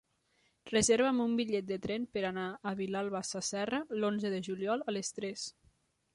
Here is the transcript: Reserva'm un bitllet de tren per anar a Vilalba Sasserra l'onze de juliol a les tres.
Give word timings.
Reserva'm 0.69 1.19
un 1.25 1.35
bitllet 1.39 1.67
de 1.71 1.77
tren 1.83 2.07
per 2.15 2.23
anar 2.31 2.47
a 2.71 2.73
Vilalba 2.81 3.23
Sasserra 3.33 3.83
l'onze 4.01 4.35
de 4.37 4.43
juliol 4.51 4.87
a 4.89 4.99
les 4.99 5.17
tres. 5.21 5.47